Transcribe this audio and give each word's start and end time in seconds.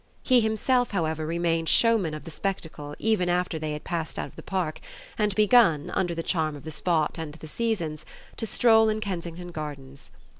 He 0.23 0.41
himself, 0.41 0.89
however, 0.93 1.27
remained 1.27 1.69
showman 1.69 2.15
of 2.15 2.23
the 2.23 2.31
spectacle 2.31 2.95
even 2.97 3.29
after 3.29 3.59
they 3.59 3.73
had 3.73 3.83
passed 3.83 4.17
out 4.17 4.25
of 4.25 4.35
the 4.35 4.41
Park 4.41 4.81
and 5.15 5.35
begun, 5.35 5.91
under 5.93 6.15
the 6.15 6.23
charm 6.23 6.55
of 6.55 6.63
the 6.63 6.71
spot 6.71 7.19
and 7.19 7.35
the 7.35 7.45
season, 7.45 7.99
to 8.37 8.47
stroll 8.47 8.89
in 8.89 8.99
Kensington 8.99 9.51
Gardens. 9.51 10.09